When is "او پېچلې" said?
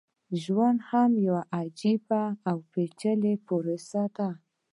2.49-3.33